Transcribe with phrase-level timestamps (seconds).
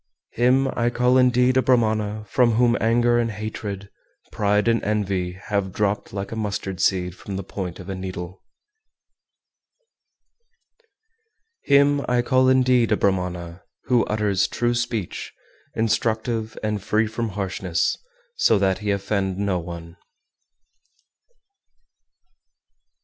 [0.35, 0.43] 407.
[0.65, 3.91] Him I call indeed a Brahmana from whom anger and hatred,
[4.31, 8.41] pride and envy have dropt like a mustard seed from the point of a needle.
[11.67, 11.75] 408.
[11.77, 15.33] Him I call indeed a Brahmana who utters true speech,
[15.75, 17.95] instructive and free from harshness,
[18.37, 19.97] so that he offend no one.